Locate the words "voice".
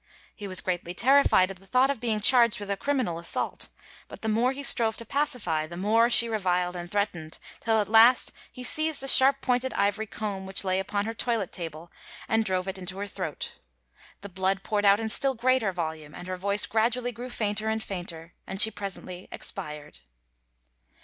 16.35-16.65